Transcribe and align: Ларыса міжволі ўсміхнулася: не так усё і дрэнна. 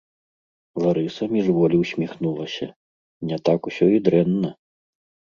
Ларыса 0.83 1.23
міжволі 1.35 1.75
ўсміхнулася: 1.81 2.67
не 3.33 3.37
так 3.49 3.59
усё 3.73 3.85
і 3.97 4.01
дрэнна. 4.07 4.51